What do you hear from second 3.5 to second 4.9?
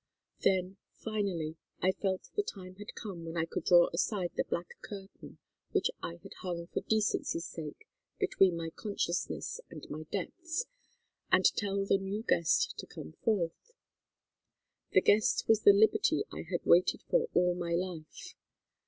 draw aside the black